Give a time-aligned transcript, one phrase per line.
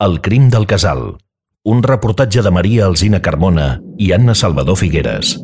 [0.00, 1.18] El crim del casal.
[1.62, 5.34] Un reportatge de Maria Alzina Carmona i Anna Salvador Figueres.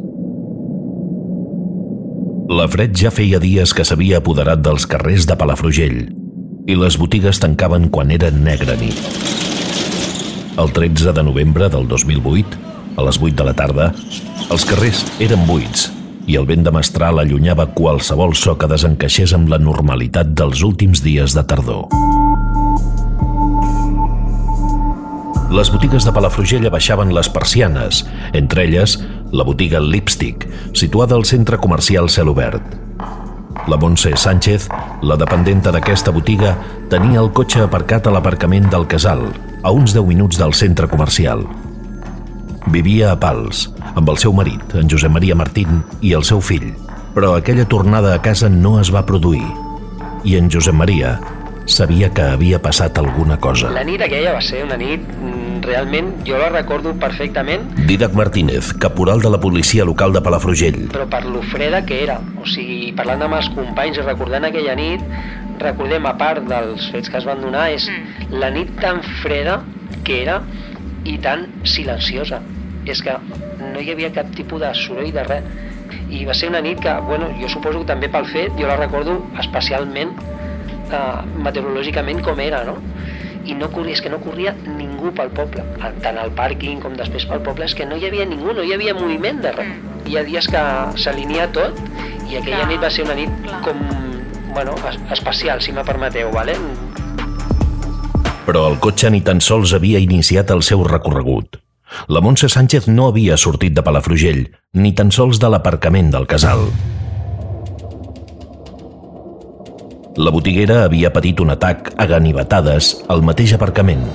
[2.48, 5.98] La fred ja feia dies que s'havia apoderat dels carrers de Palafrugell
[6.72, 8.96] i les botigues tancaven quan era negra nit.
[10.56, 12.56] El 13 de novembre del 2008,
[12.96, 13.90] a les 8 de la tarda,
[14.48, 15.90] els carrers eren buits
[16.24, 21.04] i el vent de mestral allunyava qualsevol so que desencaixés amb la normalitat dels últims
[21.04, 21.92] dies de tardor.
[25.46, 28.00] Les botigues de Palafrugell abaixaven les persianes,
[28.34, 28.96] entre elles
[29.30, 30.42] la botiga Lipstick,
[30.74, 32.62] situada al centre comercial Cel Obert.
[33.70, 34.66] La Montse Sánchez,
[35.02, 36.56] la dependenta d'aquesta botiga,
[36.90, 39.22] tenia el cotxe aparcat a l'aparcament del Casal,
[39.62, 41.46] a uns 10 minuts del centre comercial.
[42.66, 46.72] Vivia a Pals, amb el seu marit, en Josep Maria Martín, i el seu fill,
[47.14, 49.46] però aquella tornada a casa no es va produir.
[50.26, 51.20] I en Josep Maria
[51.66, 53.70] sabia que havia passat alguna cosa.
[53.74, 58.72] La nit aquella va ser una nit mm, realment, jo la recordo perfectament, Didac Martínez,
[58.82, 60.86] caporal de la policia local de Palafrugell.
[60.92, 62.20] però per lo freda que era.
[62.40, 65.02] O sigui, parlant amb els companys i recordant aquella nit,
[65.58, 67.88] recordem, a part dels fets que es van donar, és
[68.30, 69.62] la nit tan freda
[70.04, 70.40] que era
[71.04, 72.42] i tan silenciosa.
[72.86, 73.16] És que
[73.58, 75.44] no hi havia cap tipus de soroll de res.
[76.10, 78.76] I va ser una nit que, bueno, jo suposo que també pel fet, jo la
[78.78, 80.14] recordo especialment
[80.90, 82.76] eh, meteorològicament com era, no?
[83.46, 85.62] I no corria, és que no corria ningú pel poble,
[86.02, 88.72] tant al pàrquing com després pel poble, és que no hi havia ningú, no hi
[88.74, 89.70] havia moviment de res.
[90.06, 90.62] Hi ha dies que
[90.98, 91.78] s'alinia tot
[92.30, 93.60] i aquella Clar, nit va ser una nit clar.
[93.62, 93.78] com,
[94.54, 96.56] bueno, es- especial, si me permeteu, vale?
[98.46, 101.58] Però el cotxe ni tan sols havia iniciat el seu recorregut.
[102.08, 106.66] La Montse Sánchez no havia sortit de Palafrugell, ni tan sols de l'aparcament del casal.
[110.16, 114.06] La botiguera havia patit un atac a ganivetades al mateix aparcament.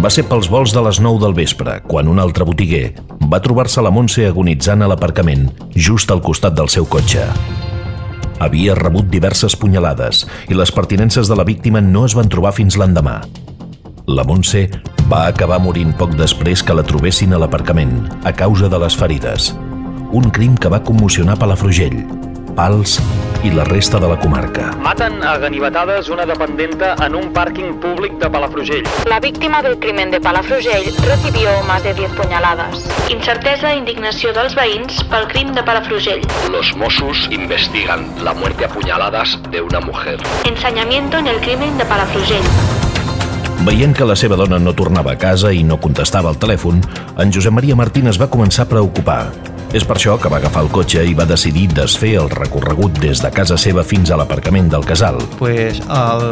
[0.00, 2.94] Va ser pels vols de les 9 del vespre, quan un altre botiguer
[3.28, 5.44] va trobar-se la Montse agonitzant a l'aparcament,
[5.76, 7.26] just al costat del seu cotxe.
[8.40, 12.80] Havia rebut diverses punyalades i les pertinences de la víctima no es van trobar fins
[12.80, 13.20] l'endemà.
[14.08, 14.70] La Montse
[15.12, 19.52] va acabar morint poc després que la trobessin a l'aparcament, a causa de les ferides.
[20.16, 22.00] Un crim que va commocionar Palafrugell,
[22.54, 22.98] Pals
[23.42, 24.70] i la resta de la comarca.
[24.78, 28.86] Maten a ganivetades una dependenta en un pàrquing públic de Palafrugell.
[29.10, 32.84] La víctima del crimen de Palafrugell recibió más de 10 puñaladas.
[33.10, 36.22] Incertesa e indignació dels veïns pel crim de Palafrugell.
[36.50, 40.20] Los Mossos investigan la muerte a puñaladas de una mujer.
[40.44, 42.46] Ensenyamiento en el crimen de Palafrugell.
[43.62, 46.82] Veient que la seva dona no tornava a casa i no contestava al telèfon,
[47.18, 49.51] en Josep Maria Martín es va començar a preocupar.
[49.72, 53.22] És per això que va agafar el cotxe i va decidir desfer el recorregut des
[53.24, 55.16] de casa seva fins a l'aparcament del casal.
[55.38, 56.26] pues, el,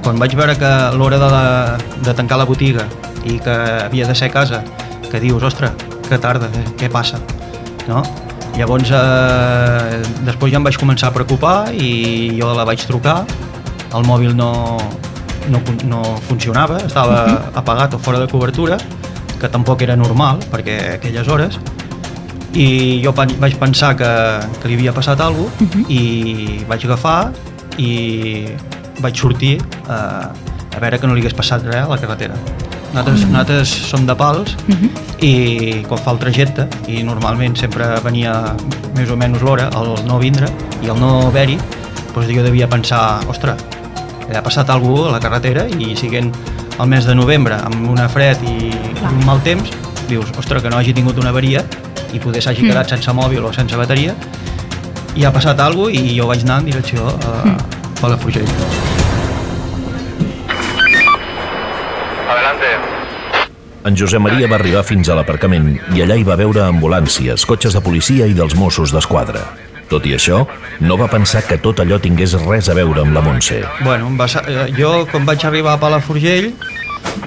[0.00, 2.86] quan vaig veure que l'hora de, la, de tancar la botiga
[3.28, 4.62] i que havia de ser a casa,
[5.10, 5.76] que dius, ostres,
[6.08, 7.20] que tarda, eh, què passa?
[7.90, 8.00] No?
[8.56, 13.18] Llavors, eh, després ja em vaig començar a preocupar i jo la vaig trucar,
[13.92, 14.78] el mòbil no,
[15.52, 18.80] no, no funcionava, estava apagat o fora de cobertura,
[19.36, 21.60] que tampoc era normal, perquè aquelles hores,
[22.56, 22.66] i
[23.04, 24.08] jo vaig pensar que,
[24.62, 27.18] que li havia passat alguna cosa i vaig agafar
[27.76, 27.90] i
[29.04, 29.58] vaig sortir
[29.92, 29.98] a,
[30.32, 32.36] a veure que no li hagués passat res a la carretera.
[32.94, 34.54] Nosaltres, nosaltres som de Pals
[35.20, 38.54] i quan fa el trajecte i normalment sempre venia
[38.96, 40.48] més o menys l'hora, el no vindre
[40.80, 41.58] i el no haver-hi,
[42.14, 43.60] doncs jo devia pensar, ostres,
[44.32, 46.32] ha passat alguna cosa a la carretera i siguent
[46.80, 48.72] el mes de novembre amb una fred i
[49.04, 49.68] un mal temps,
[50.08, 51.64] dius, ostres, que no hagi tingut una avaria
[52.14, 54.14] i poder s'hagi quedat sense mòbil o sense bateria
[55.16, 57.56] i ha passat alguna cosa i jo vaig anar en direcció a
[58.00, 58.48] Palafrugell.
[62.28, 62.72] Adelante.
[63.86, 67.76] En Josep Maria va arribar fins a l'aparcament i allà hi va veure ambulàncies, cotxes
[67.76, 69.46] de policia i dels Mossos d'Esquadra.
[69.88, 70.40] Tot i això,
[70.82, 73.62] no va pensar que tot allò tingués res a veure amb la Montse.
[73.84, 76.50] Bueno, va, eh, jo quan vaig arribar a Palafrugell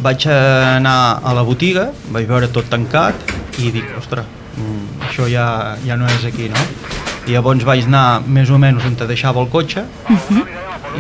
[0.04, 3.16] vaig anar a la botiga, vaig veure tot tancat
[3.60, 4.39] i dic, ostres, mm,
[5.08, 6.66] això ja, ja no és aquí, no?
[7.28, 10.44] I llavors vaig anar més o menys on te deixava el cotxe, i,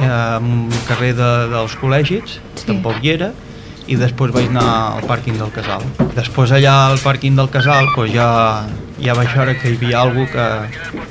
[0.05, 2.65] a un carrer de, dels col·legis, sí.
[2.67, 3.31] tampoc hi era,
[3.89, 4.67] i després vaig anar
[4.99, 5.85] al pàrquing del Casal.
[6.13, 8.29] Després allà al pàrquing del Casal doncs ja,
[9.01, 11.07] ja vaig veure que hi havia alguna que,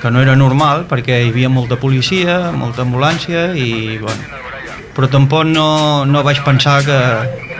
[0.00, 4.44] que no era normal perquè hi havia molta policia, molta ambulància i bueno,
[4.96, 5.68] però tampoc no,
[6.08, 7.00] no vaig pensar que,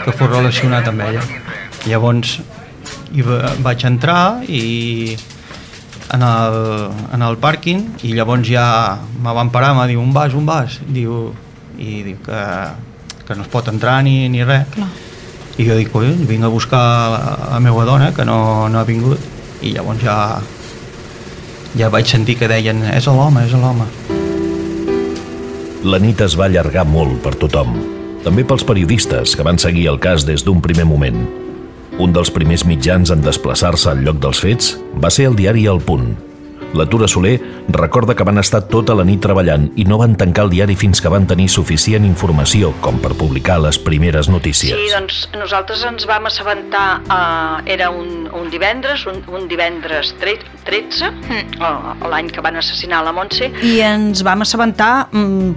[0.04, 1.24] que fos relacionat amb ella.
[1.84, 2.38] Llavors
[3.26, 5.16] va, vaig entrar i
[6.14, 6.56] en el,
[7.14, 8.66] en el pàrquing i llavors ja
[9.22, 10.80] me van parar, me diu, on vas, on vas?
[10.86, 11.32] Diu,
[11.76, 12.42] I diu que,
[13.26, 14.68] que no es pot entrar ni, ni res.
[14.74, 14.88] Clar.
[15.56, 17.20] I jo dic, oi, vinc a buscar la,
[17.54, 19.20] la meva dona, que no, no ha vingut,
[19.64, 20.16] i llavors ja,
[21.76, 23.88] ja vaig sentir que deien, és l'home, és l'home.
[25.86, 27.76] La nit es va allargar molt per tothom,
[28.24, 31.45] també pels periodistes que van seguir el cas des d'un primer moment.
[31.98, 35.80] Un dels primers mitjans en desplaçar-se al lloc dels fets va ser el diari El
[35.80, 36.12] Punt.
[36.76, 37.38] La Tura Soler
[37.72, 41.00] recorda que van estar tota la nit treballant i no van tancar el diari fins
[41.00, 44.76] que van tenir suficient informació com per publicar les primeres notícies.
[44.76, 50.36] Sí, doncs nosaltres ens vam assabentar, eh, era un, un divendres, un, un divendres tre
[50.66, 51.12] 13,
[51.56, 52.02] Mm.
[52.10, 55.54] l'any que van assassinar la Montse, i ens vam assabentar mm,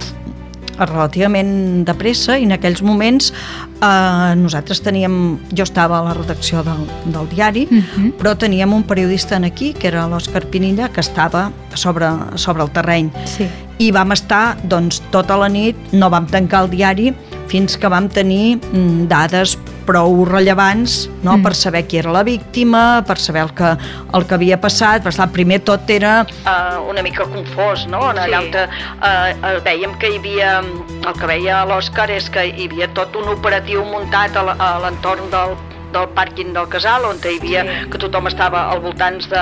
[0.86, 3.32] relativament de pressa i en aquells moments
[3.80, 8.12] eh, nosaltres teníem, jo estava a la redacció del, del diari, Mhm.
[8.18, 12.06] però teníem un periodista en aquí, que era l'Òscar Pinilla, que estava sobre,
[12.36, 13.10] sobre el terreny.
[13.24, 13.46] Sí.
[13.78, 17.14] I vam estar doncs, tota la nit, no vam tancar el diari
[17.48, 19.56] fins que vam tenir mm, dades
[19.90, 21.36] prou rellevants no?
[21.36, 21.42] Mm.
[21.44, 23.72] per saber qui era la víctima, per saber el que,
[24.14, 25.02] el que havia passat.
[25.04, 28.04] Per estar, primer tot era eh, una mica confós, no?
[28.12, 28.34] Allà Sí.
[28.38, 32.88] on, eh, eh, veiem que hi havia, el que veia l'Òscar és que hi havia
[32.94, 35.58] tot un operatiu muntat a l'entorn del
[35.90, 37.88] del pàrquing del casal, on hi havia Sí.
[37.90, 39.40] que tothom estava al voltants de...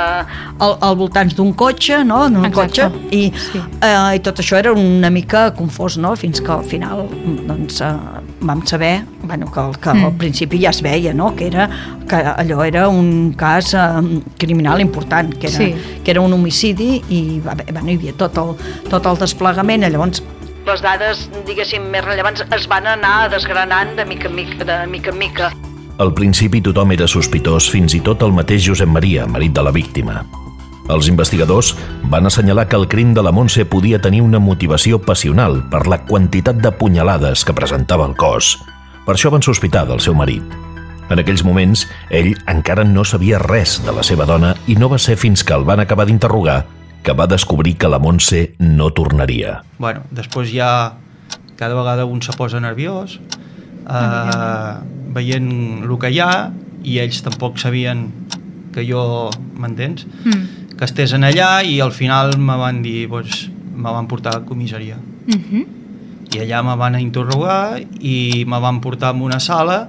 [0.65, 2.23] al, al voltants d'un cotxe, no?
[2.33, 2.89] d'un Exacte.
[2.89, 3.61] cotxe, i, Sí.
[3.85, 6.15] eh, i tot això era una mica confós, no?
[6.17, 7.05] fins que al final
[7.51, 7.93] doncs, eh,
[8.41, 10.05] vam saber bueno, que, que Mm.
[10.05, 11.35] al principi ja es veia no?
[11.35, 11.69] que, era,
[12.09, 13.79] que allò era un cas eh,
[14.39, 15.75] criminal important, que era, Sí.
[16.05, 18.55] que era un homicidi i bueno, hi havia tot el,
[18.91, 20.23] tot el desplegament, i llavors
[20.69, 24.65] Les dades, diguéssim, més rellevants es van anar desgranant de mica en mica.
[24.69, 25.53] De mica, en mica.
[25.99, 29.71] Al principi tothom era sospitós, fins i tot el mateix Josep Maria, marit de la
[29.73, 30.27] víctima.
[30.89, 31.75] Els investigadors
[32.09, 36.01] van assenyalar que el crim de la Montse podia tenir una motivació passional per la
[36.09, 38.57] quantitat de punyalades que presentava el cos.
[39.05, 40.45] Per això van sospitar del seu marit.
[41.09, 45.01] En aquells moments, ell encara no sabia res de la seva dona i no va
[45.01, 46.63] ser fins que el van acabar d'interrogar
[47.05, 49.63] que va descobrir que la Montse no tornaria.
[49.79, 50.71] Bueno, després ja
[51.59, 53.19] cada vegada un se posa nerviós,
[53.89, 54.73] eh,
[55.17, 55.51] veient
[55.85, 56.51] el que hi ha,
[56.85, 58.07] i ells tampoc sabien
[58.73, 60.07] que jo, m'entens?
[60.25, 60.68] Mm.
[60.79, 64.45] Que estés en allà i al final me van dir, doncs, me van portar a
[64.47, 64.97] comissaria.
[65.27, 65.65] Mhm.
[66.35, 69.89] I allà me van interrogar i me van portar a una sala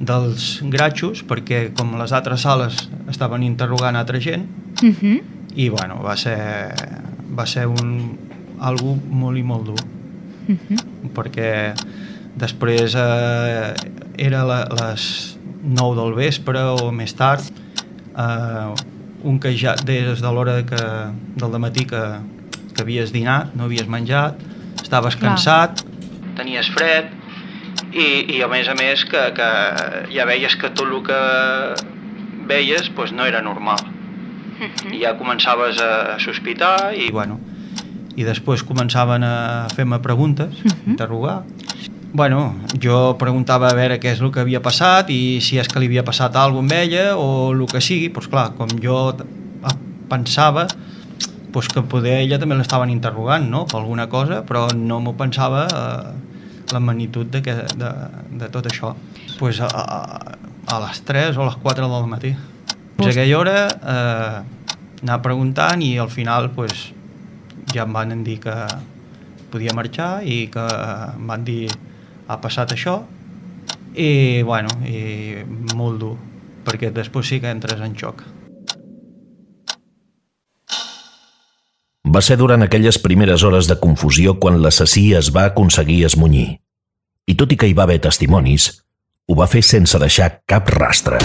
[0.00, 4.46] dels gratxos, perquè com les altres sales estaven interrogant altra gent,
[4.82, 5.20] Mhm.
[5.56, 6.74] i bueno, va ser,
[7.36, 8.18] va ser un,
[8.60, 9.84] algo molt i molt dur
[10.48, 11.10] Mhm.
[11.14, 11.74] perquè
[12.36, 13.74] després eh,
[14.18, 17.42] era la, les 9 del vespre o més tard
[18.16, 18.74] eh,
[19.24, 20.82] un que ja des de l'hora que,
[21.40, 22.02] del matí que,
[22.74, 24.40] que havies dinat, no havies menjat
[24.82, 25.34] estaves Clar.
[25.34, 25.84] cansat
[26.36, 27.10] tenies fred
[27.94, 29.50] i, i a més a més que, que
[30.12, 31.20] ja veies que tot el que
[32.50, 33.80] veies pues, no era normal
[34.92, 37.40] i ja començaves a sospitar i bueno,
[38.14, 39.34] i després començaven a
[39.74, 40.90] fer-me preguntes, uh -huh.
[40.92, 41.42] interrogar.
[42.14, 45.80] Bueno, jo preguntava a veure què és el que havia passat i si és que
[45.82, 49.72] li havia passat alguna amb ella o el que sigui, doncs clar, com jo ah,
[50.12, 50.68] pensava
[51.50, 55.64] doncs que poder ella també l'estaven interrogant, no?, per alguna cosa, però no m'ho pensava
[55.66, 56.12] eh,
[56.70, 57.90] la magnitud de, que, de,
[58.38, 58.92] de tot això.
[59.40, 62.30] Pues a, a, les 3 o a les 4 del matí.
[63.00, 64.36] Fins a aquella hora eh,
[65.02, 66.92] anar preguntant i al final pues,
[67.74, 68.54] ja em van dir que
[69.50, 71.66] podia marxar i que em van dir
[72.28, 73.00] ha passat això
[73.94, 76.14] i bueno, i molt dur
[76.64, 78.24] perquè després sí que entres en xoc.
[82.14, 86.60] Va ser durant aquelles primeres hores de confusió quan l'assassí es va aconseguir esmunyir.
[87.26, 88.70] I tot i que hi va haver testimonis,
[89.26, 91.18] ho va fer sense deixar cap rastre.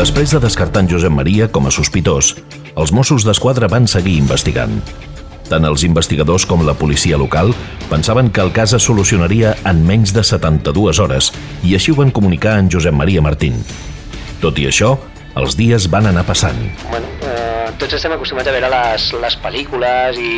[0.00, 2.30] Després de descartar en Josep Maria com a sospitós,
[2.72, 4.78] els Mossos d'Esquadra van seguir investigant.
[5.50, 7.50] Tant els investigadors com la policia local
[7.90, 11.28] pensaven que el cas es solucionaria en menys de 72 hores
[11.68, 13.58] i així ho van comunicar en Josep Maria Martín.
[14.40, 14.94] Tot i això,
[15.36, 16.62] els dies van anar passant.
[16.86, 20.32] Bueno, eh, tots estem acostumats a veure les, les pel·lícules i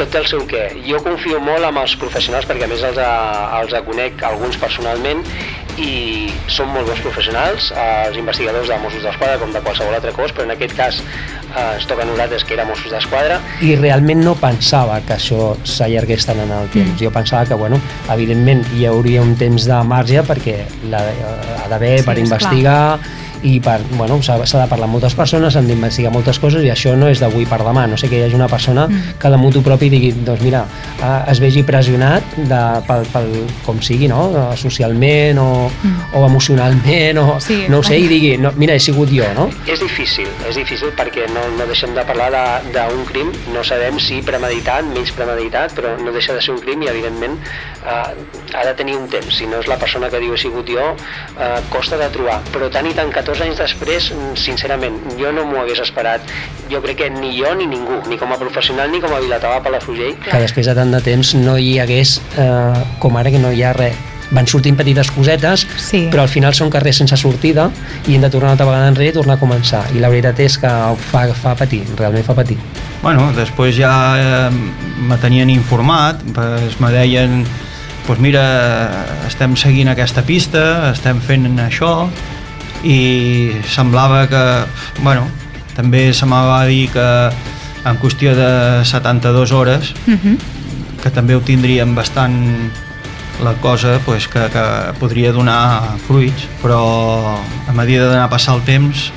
[0.00, 0.64] tot el seu què.
[0.88, 3.14] Jo confio molt amb els professionals perquè a més els, a,
[3.60, 5.22] els a conec alguns personalment
[5.76, 10.12] i són molt bons professionals, eh, els investigadors de Mossos d'Esquadra com de qualsevol altre
[10.16, 13.74] cos, però en aquest cas eh, ens toca a nosaltres que era Mossos d'Esquadra i
[13.78, 16.94] realment no pensava que això s'allargués tant en el temps.
[16.94, 17.00] Mm.
[17.02, 17.80] Jo pensava que, bueno,
[18.12, 20.58] evidentment hi hauria un temps de marge perquè
[20.90, 21.02] la,
[21.62, 22.80] ha d'haver Sí, per investigar
[23.42, 26.94] i per, bueno, s'ha de parlar amb moltes persones, s'han d'investigar moltes coses i això
[26.96, 29.18] no és d'avui per demà, no sé que hi hagi una persona mm.
[29.22, 30.64] que de mutu propi digui, doncs mira,
[31.00, 33.30] eh, es vegi pressionat de, pel, pel,
[33.66, 34.28] com sigui, no?
[34.56, 36.16] socialment o, mm.
[36.16, 39.48] o emocionalment o sí, no ho sé, i digui, no, mira, he sigut jo, no?
[39.68, 42.30] És difícil, és difícil perquè no, no deixem de parlar
[42.72, 46.82] d'un crim, no sabem si premeditat, menys premeditat, però no deixa de ser un crim
[46.84, 47.38] i evidentment
[47.86, 50.68] eh, ha de tenir un temps, si no és la persona que diu he sigut
[50.70, 50.92] jo,
[51.38, 54.04] eh, costa de trobar, però tant i tant 14 anys després,
[54.38, 56.22] sincerament, jo no m'ho hagués esperat,
[56.70, 59.58] jo crec que ni jo ni ningú, ni com a professional ni com a Vilatava
[59.64, 60.14] Palafrugell.
[60.22, 63.64] Que després de tant de temps no hi hagués, eh, com ara que no hi
[63.66, 63.98] ha res,
[64.30, 66.04] van sortint petites cosetes, sí.
[66.12, 67.66] però al final són carrers sense sortida
[68.06, 69.82] i hem de tornar una altra vegada enrere i tornar a començar.
[69.94, 70.72] I la veritat és que
[71.10, 72.58] fa, fa patir, realment fa patir.
[73.02, 73.92] Bueno, després ja
[74.22, 74.50] eh,
[75.02, 77.42] me tenien informat, pues, me deien
[78.06, 78.46] pues mira,
[79.26, 82.06] estem seguint aquesta pista, estem fent això
[82.84, 84.44] i semblava que,
[85.02, 85.26] bueno,
[85.76, 87.06] també se m'ha va dir que
[87.86, 90.18] en qüestió de 72 hores uh mhm.
[90.24, 90.38] -huh.
[91.02, 92.34] que també ho tindríem bastant
[93.42, 94.64] la cosa pues, que, que
[94.98, 99.12] podria donar fruits però a mesura d'anar passar el temps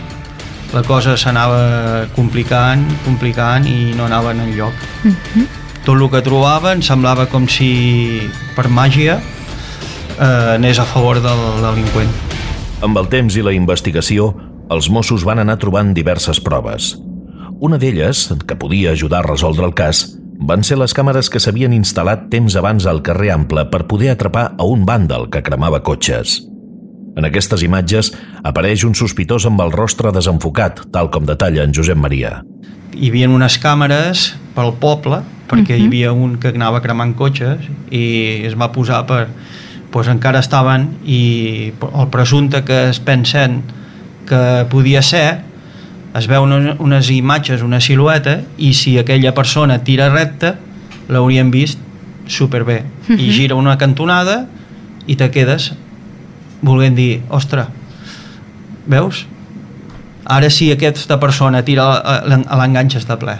[0.73, 4.73] la cosa s'anava complicant, complicant i no anava en lloc.
[5.03, 5.45] Uh -huh.
[5.83, 9.19] Tot el que trobaven semblava com si per màgia
[10.19, 12.09] eh, anés a favor del delinqüent.
[12.79, 14.29] Amb el temps i la investigació,
[14.71, 16.93] els Mossos van anar trobant diverses proves.
[17.59, 20.05] Una d'elles, que podia ajudar a resoldre el cas,
[20.39, 24.53] van ser les càmeres que s'havien instal·lat temps abans al carrer Ample per poder atrapar
[24.55, 26.37] a un vàndal que cremava cotxes.
[27.19, 28.13] En aquestes imatges
[28.47, 32.37] apareix un sospitós amb el rostre desenfocat, tal com detalla en Josep Maria.
[32.95, 35.19] Hi havia unes càmeres pel poble,
[35.51, 35.83] perquè uh -huh.
[35.83, 37.59] hi havia un que anava cremant cotxes
[37.91, 39.27] i es va posar per...
[39.89, 43.63] Pues encara estaven i el presumpte que es pensen
[44.29, 45.41] que podia ser
[46.17, 50.55] es veuen unes imatges, una silueta i si aquella persona tira recta
[51.09, 51.79] l'haurien vist
[52.27, 53.19] superbé uh -huh.
[53.19, 53.33] i mhm.
[53.33, 54.47] gira una cantonada
[55.07, 55.73] i te quedes
[56.61, 57.67] volent dir, ostres,
[58.85, 59.25] veus?
[60.25, 63.39] Ara si aquesta persona tira a l'enganxa està ple.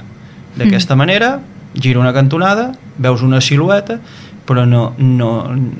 [0.58, 0.98] D'aquesta mm.
[0.98, 1.30] manera,
[1.76, 4.00] gira una cantonada, veus una silueta,
[4.50, 5.30] però no, no,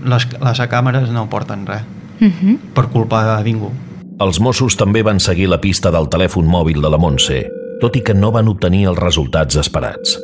[0.06, 1.82] les, les càmeres no porten res.
[2.20, 2.58] Mm -hmm.
[2.76, 3.72] Per culpa de ningú.
[4.20, 7.50] Els Mossos també van seguir la pista del telèfon mòbil de la Montse,
[7.82, 10.20] tot i que no van obtenir els resultats esperats.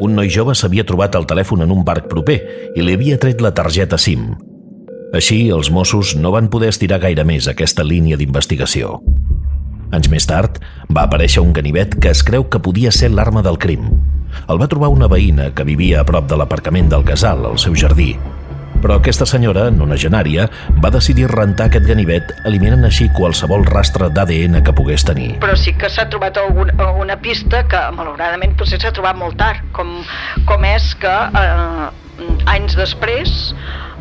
[0.00, 2.42] Un noi jove s'havia trobat el telèfon en un parc proper
[2.76, 4.36] i li havia tret la targeta SIM,
[5.12, 8.96] així, els Mossos no van poder estirar gaire més aquesta línia d'investigació.
[9.92, 10.56] Anys més tard,
[10.88, 13.90] va aparèixer un ganivet que es creu que podia ser l'arma del crim.
[14.48, 17.76] El va trobar una veïna que vivia a prop de l'aparcament del casal, al seu
[17.78, 18.12] jardí.
[18.82, 20.48] Però aquesta senyora, nonagenària,
[20.82, 25.36] va decidir rentar aquest ganivet eliminant així qualsevol rastre d'ADN que pogués tenir.
[25.44, 29.62] Però sí que s'ha trobat alguna, alguna pista que, malauradament, potser s'ha trobat molt tard,
[29.76, 30.00] com,
[30.50, 31.90] com és que eh,
[32.50, 33.52] anys després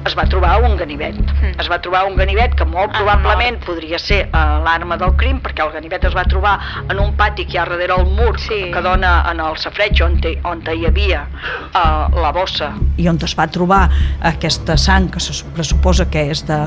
[0.05, 1.17] es va trobar un ganivet.
[1.17, 1.53] Mm.
[1.61, 5.41] Es va trobar un ganivet que molt probablement ah, podria ser uh, l'arma del crim,
[5.43, 6.55] perquè el ganivet es va trobar
[6.87, 8.63] en un pati que hi ha darrere el mur sí.
[8.73, 12.73] que dona en el safreig on, te, on hi havia uh, la bossa.
[12.97, 13.83] I on es va trobar
[14.31, 16.59] aquesta sang que se pressuposa que és de,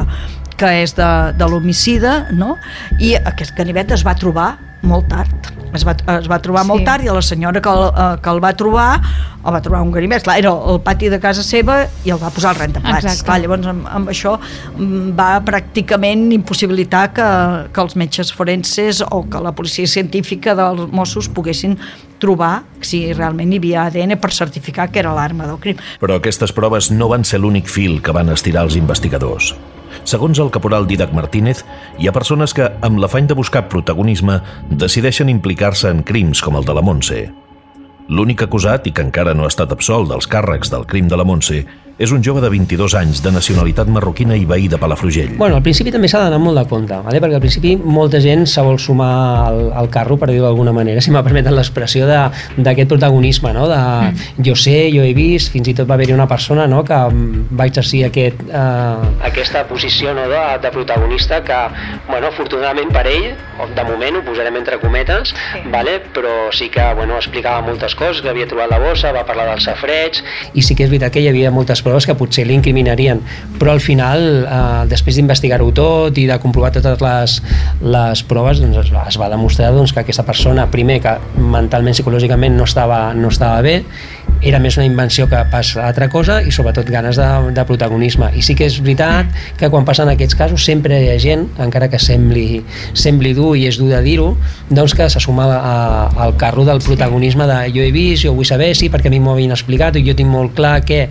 [0.61, 2.55] que és de, de l'homicida, no?
[3.01, 4.55] i aquest ganivet es va trobar
[4.87, 6.71] molt tard es va, es va trobar sí.
[6.71, 8.89] molt tard i la senyora que el, eh, que el va trobar
[9.45, 12.31] el va trobar un ganivet, clar, era el pati de casa seva i el va
[12.33, 17.29] posar al rentaplats clar, llavors amb, amb això mm, va pràcticament impossibilitar que,
[17.75, 21.77] que els metges forenses o que la policia científica dels Mossos poguessin
[22.23, 25.81] trobar si realment hi havia ADN per certificar que era l'arma del crim.
[26.01, 29.53] Però aquestes proves no van ser l'únic fil que van estirar els investigadors.
[30.03, 31.63] Segons el caporal Didac Martínez,
[31.99, 36.67] hi ha persones que, amb l'afany de buscar protagonisme, decideixen implicar-se en crims com el
[36.67, 37.23] de la Montse.
[38.09, 41.25] L'únic acusat, i que encara no ha estat absolt dels càrrecs del crim de la
[41.25, 41.63] Montse,
[41.97, 45.37] és un jove de 22 anys, de nacionalitat marroquina i veí de Palafrugell.
[45.39, 47.21] Bueno, al principi també s'ha d'anar molt de compte, vale?
[47.23, 49.11] perquè al principi molta gent se vol sumar
[49.47, 53.69] al, al carro, per dir-ho d'alguna manera, si m'ha permeten l'expressió d'aquest protagonisme, no?
[53.71, 54.43] de mm.
[54.49, 56.83] jo sé, jo he vist, fins i tot va haver-hi una persona no?
[56.87, 56.99] que
[57.55, 58.43] va exercir aquest...
[58.51, 59.15] Eh...
[59.31, 61.61] Aquesta posició no, de, de protagonista que,
[62.09, 63.31] bueno, afortunadament per ell,
[63.75, 65.63] de moment ho posarem entre cometes, sí.
[65.71, 66.01] vale?
[66.15, 69.71] però sí que bueno, explicava moltes coses, que havia trobat la bossa, va parlar dels
[69.71, 70.19] safreig...
[70.55, 73.21] I sí que és veritat que hi havia moltes proves que potser l'incriminarien,
[73.61, 77.39] però al final, eh, després d'investigar-ho tot i de comprovar totes les,
[77.85, 82.57] les proves, doncs es, es va demostrar doncs, que aquesta persona, primer, que mentalment, psicològicament
[82.59, 83.83] no estava, no estava bé,
[84.45, 88.43] era més una invenció que pas altra cosa i sobretot ganes de, de protagonisme i
[88.45, 92.01] sí que és veritat que quan passen aquests casos sempre hi ha gent, encara que
[92.03, 92.61] sembli,
[92.93, 94.35] sembli dur i és dur de dir-ho
[94.71, 95.77] doncs que se suma a,
[96.27, 99.23] al carro del protagonisme de jo he vist, jo vull saber sí, perquè a mi
[99.23, 101.09] m'ho havien explicat i jo tinc molt clar que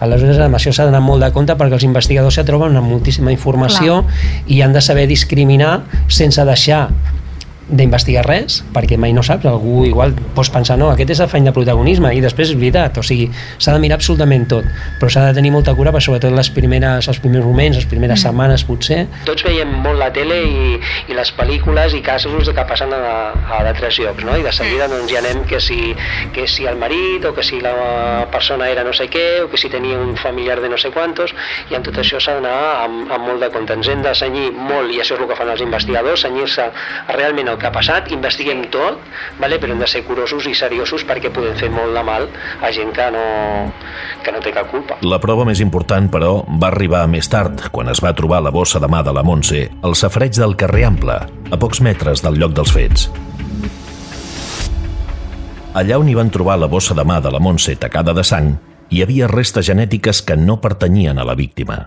[0.00, 3.32] aleshores amb això s'ha d'anar molt de compte perquè els investigadors se troben amb moltíssima
[3.32, 4.32] informació Clar.
[4.52, 5.80] i han de saber discriminar
[6.12, 6.86] sense deixar
[7.68, 11.52] d'investigar res, perquè mai no saps, algú igual pots pensar, no, aquest és afany de
[11.56, 13.26] protagonisme, i després és veritat, o sigui,
[13.58, 14.68] s'ha de mirar absolutament tot,
[15.00, 18.20] però s'ha de tenir molta cura per sobretot les primeres, els primers moments, les primeres
[18.20, 18.22] mm.
[18.28, 19.00] setmanes, potser.
[19.26, 20.76] Tots veiem molt la tele i,
[21.10, 23.02] i les pel·lícules i casos que passen a,
[23.34, 24.36] a d'altres llocs, no?
[24.38, 24.94] I de seguida mm.
[24.94, 25.80] doncs ja anem que si,
[26.36, 27.74] que si el marit o que si la
[28.32, 31.34] persona era no sé què o que si tenia un familiar de no sé quantos
[31.70, 32.54] i en tot això s'ha d'anar
[32.84, 33.74] amb, amb molt de compte.
[33.74, 36.68] Ens hem de senyir molt, i això és el que fan els investigadors, senyir-se
[37.16, 39.00] realment el que ha passat, investiguem tot,
[39.40, 39.58] vale?
[39.60, 42.28] però hem de ser curosos i seriosos perquè podem fer molt de mal
[42.60, 43.24] a gent que no,
[44.22, 45.00] que no té cap culpa.
[45.02, 48.82] La prova més important, però, va arribar més tard, quan es va trobar la bossa
[48.82, 51.18] de mà de la Montse al safreig del carrer Ample,
[51.50, 53.08] a pocs metres del lloc dels fets.
[55.76, 58.54] Allà on hi van trobar la bossa de mà de la Montse tacada de sang,
[58.92, 61.86] hi havia restes genètiques que no pertanyien a la víctima.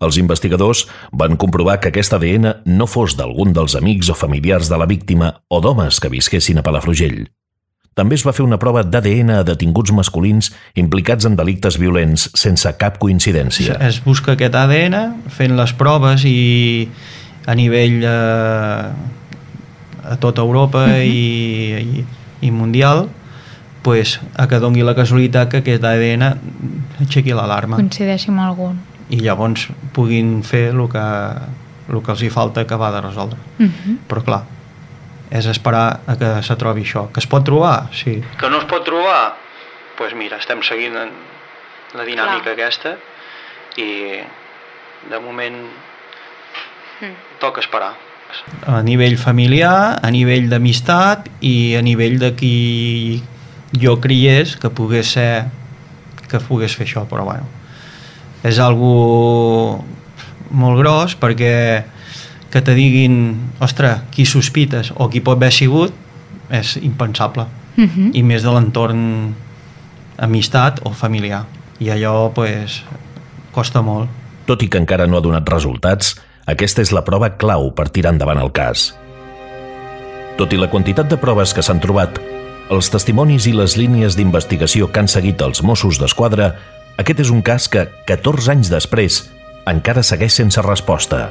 [0.00, 4.78] Els investigadors van comprovar que aquest ADN no fos d'algun dels amics o familiars de
[4.80, 7.26] la víctima o d'homes que visquessin a Palafrugell.
[7.98, 10.48] També es va fer una prova d'ADN a detinguts masculins
[10.80, 13.76] implicats en delictes violents sense cap coincidència.
[13.76, 14.96] Es busca aquest ADN
[15.28, 16.88] fent les proves i
[17.44, 18.84] a nivell eh,
[20.00, 21.04] a tota Europa uh -huh.
[21.04, 22.06] i, i,
[22.46, 23.10] i mundial
[23.82, 26.22] pues, a que dongui la casualitat que aquest ADN
[27.00, 27.76] aixequi l'alarma.
[27.76, 31.04] Coincideixi amb algun i llavors puguin fer el que,
[31.90, 33.38] el que els hi falta acabar de resoldre.
[33.58, 33.72] Uh mhm.
[33.84, 33.96] -huh.
[34.08, 34.44] Però clar,
[35.30, 37.10] és esperar a que se trobi això.
[37.12, 37.88] Que es pot trobar?
[37.92, 38.22] Sí.
[38.38, 39.36] Que no es pot trobar?
[40.00, 42.52] Doncs pues mira, estem seguint la dinàmica clar.
[42.52, 42.96] aquesta
[43.76, 44.20] i
[45.10, 45.58] de moment
[47.00, 47.14] mm.
[47.38, 47.94] toca esperar.
[48.66, 53.22] A nivell familiar, a nivell d'amistat i a nivell de qui
[53.78, 55.50] jo criés que pogués ser
[56.30, 57.59] que pogués fer això, però bueno
[58.46, 59.84] és algo
[60.50, 61.84] molt gros perquè
[62.50, 65.94] que te diguin ostres, qui sospites o qui pot haver sigut
[66.50, 67.90] és impensable uh mhm.
[67.96, 68.10] -huh.
[68.12, 69.34] i més de l'entorn
[70.18, 71.46] amistat o familiar
[71.78, 72.82] i allò pues,
[73.52, 74.08] costa molt
[74.46, 78.12] tot i que encara no ha donat resultats aquesta és la prova clau per tirar
[78.12, 78.94] endavant el cas
[80.36, 82.20] tot i la quantitat de proves que s'han trobat
[82.70, 86.54] els testimonis i les línies d'investigació que han seguit els Mossos d'Esquadra
[87.00, 89.22] aquest és un cas que, 14 anys després,
[89.70, 91.30] encara segueix sense resposta.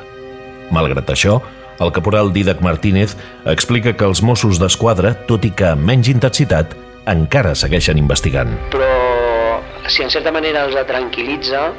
[0.74, 1.40] Malgrat això,
[1.80, 3.16] el caporal Didac Martínez
[3.48, 6.74] explica que els Mossos d'Esquadra, tot i que amb menys intensitat,
[7.10, 8.52] encara segueixen investigant.
[8.74, 8.90] Però
[9.90, 11.70] si en certa manera els tranquil·litza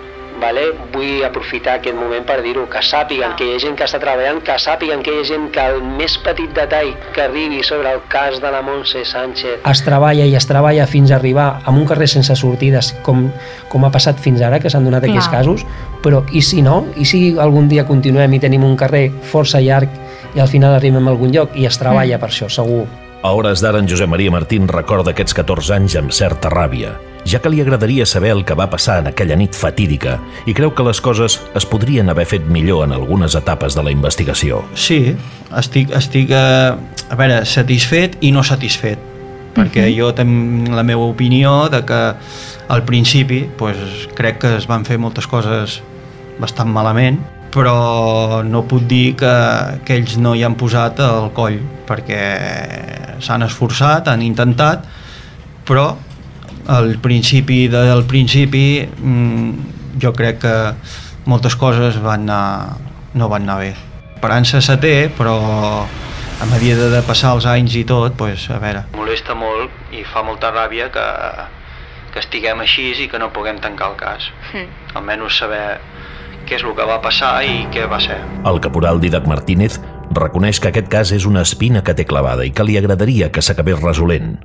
[0.40, 0.70] vale?
[0.92, 4.40] vull aprofitar aquest moment per dir-ho, que sàpiguen que hi ha gent que està treballant,
[4.44, 8.02] que sàpiguen que hi ha gent que el més petit detall que arribi sobre el
[8.12, 9.60] cas de la Montse Sánchez...
[9.70, 13.28] Es treballa i es treballa fins a arribar a un carrer sense sortides, com,
[13.72, 15.16] com ha passat fins ara, que s'han donat Clar.
[15.16, 15.66] aquests casos,
[16.04, 16.82] però i si no?
[16.96, 19.92] I si algun dia continuem i tenim un carrer força llarg
[20.34, 22.22] i al final arribem a algun lloc i es treballa mm.
[22.22, 22.86] per això, segur.
[23.22, 26.96] A hores d'ara, en Josep Maria Martín recorda aquests 14 anys amb certa ràbia
[27.28, 30.16] ja que li agradaria saber el que va passar en aquella nit fatídica
[30.48, 33.92] i creu que les coses es podrien haver fet millor en algunes etapes de la
[33.92, 34.62] investigació.
[34.74, 35.14] Sí,
[35.56, 38.98] estic, estic a, eh, a veure, satisfet i no satisfet,
[39.54, 39.98] perquè uh -huh.
[39.98, 42.14] jo tinc la meva opinió de que
[42.68, 43.76] al principi pues,
[44.14, 45.82] crec que es van fer moltes coses
[46.38, 49.34] bastant malament, però no puc dir que,
[49.84, 51.58] que ells no hi han posat el coll,
[51.88, 52.22] perquè
[53.20, 54.86] s'han esforçat, han intentat,
[55.66, 55.90] però
[56.70, 60.56] al principi del principi mm, jo crec que
[61.26, 62.76] moltes coses van anar,
[63.14, 63.72] no van anar bé.
[64.14, 65.36] Esperança se té, però
[66.40, 68.84] a medida de passar els anys i tot, pues, a veure...
[68.96, 71.06] Molesta molt i fa molta ràbia que,
[72.14, 74.30] que estiguem així i que no puguem tancar el cas.
[74.52, 74.94] Mm.
[75.00, 75.64] Almenys saber
[76.48, 78.18] què és el que va passar i què va ser.
[78.48, 79.80] El caporal Didac Martínez
[80.16, 83.42] reconeix que aquest cas és una espina que té clavada i que li agradaria que
[83.42, 84.38] s'acabés resolent.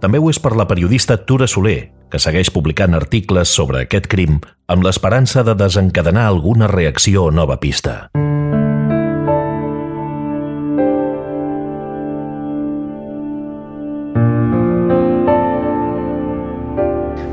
[0.00, 4.40] També ho és per la periodista Tura Soler, que segueix publicant articles sobre aquest crim
[4.70, 8.08] amb l'esperança de desencadenar alguna reacció o nova pista.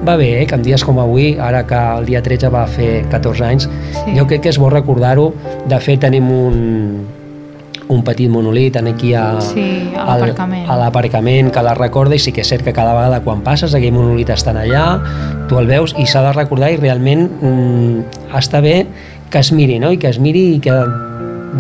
[0.08, 3.06] Va bé, eh, que en dies com avui, ara que el dia 13 va fer
[3.12, 4.16] 14 anys, sí.
[4.18, 5.34] jo crec que és bo recordar-ho.
[5.68, 6.58] De fet, tenim un,
[7.90, 9.92] un petit monolit aquí a, Sí,
[10.68, 11.52] a l'aparcament.
[11.54, 14.30] que la recorda i sí que és cert que cada vegada quan passes aquell monolit
[14.34, 14.88] estan allà,
[15.48, 18.02] tu el veus i s'ha de recordar i realment mm,
[18.36, 18.86] està bé
[19.30, 19.92] que es miri, no?
[19.92, 20.72] I que es miri i que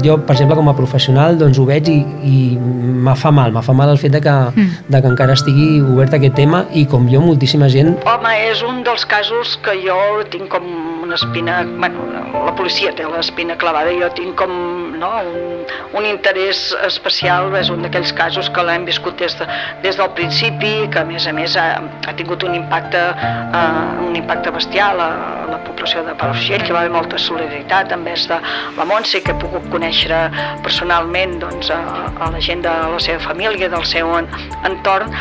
[0.03, 1.95] jo, per exemple, com a professional, doncs ho veig i,
[2.27, 4.67] i me fa mal, me fa mal el fet de que, Mm.
[4.93, 7.95] de que encara estigui obert aquest tema i com jo, moltíssima gent
[8.27, 9.95] Home, és un dels casos que jo
[10.27, 10.65] tinc com
[11.05, 11.61] una espina...
[11.63, 14.51] Bueno, la policia té l'espina clavada i jo tinc com
[14.99, 15.63] no, un,
[15.95, 17.55] un interès especial.
[17.55, 19.47] És un d'aquells casos que l'hem viscut des, de,
[19.85, 24.19] des del principi, que a més a més ha, ha tingut un impacte, eh, un
[24.19, 25.09] impacte bestial a,
[25.47, 28.43] a la població de Palafrugell, que va haver molta solidaritat envers de
[28.75, 30.25] la Montse, que he pogut conèixer
[30.67, 34.27] personalment doncs, a, a la gent de la seva família, del seu en,
[34.67, 35.15] entorn.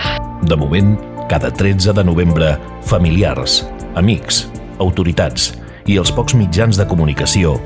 [0.50, 0.96] De moment,
[1.28, 3.66] cada 13 de novembre, familiars,
[3.98, 4.46] amics,
[4.78, 5.52] autoritats
[5.86, 7.56] i els pocs mitjans de comunicació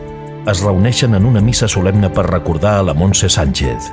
[0.49, 3.91] es reuneixen en una missa solemne per recordar a la Montse Sánchez.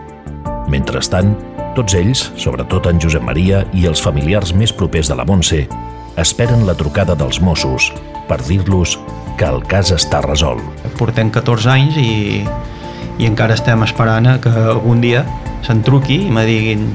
[0.71, 1.33] Mentrestant,
[1.75, 5.65] tots ells, sobretot en Josep Maria i els familiars més propers de la Montse,
[6.17, 7.91] esperen la trucada dels Mossos
[8.29, 8.95] per dir-los
[9.37, 10.63] que el cas està resolt.
[10.97, 12.41] Portem 14 anys i,
[13.19, 15.25] i encara estem esperant que algun dia
[15.67, 16.89] se'n truqui i me diguin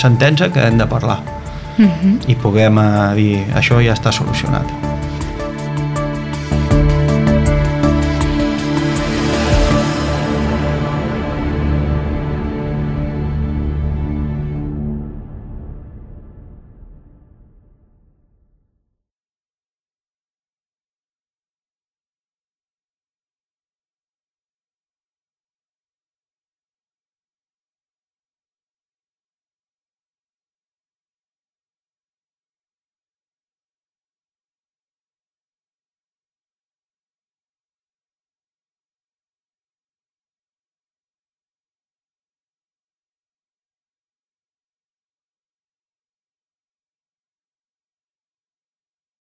[0.00, 1.20] sentença que hem de parlar
[1.76, 2.18] Mhm.
[2.26, 4.91] i puguem eh, dir això ja està solucionat.